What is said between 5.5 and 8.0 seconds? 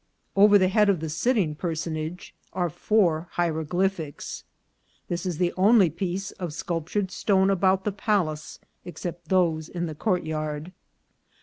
only piece of sculptured stone about the